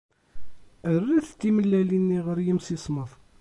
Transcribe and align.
Rret 0.95 1.27
timellalin-nni 1.41 2.19
ɣer 2.25 2.37
yimsismeḍ. 2.45 3.11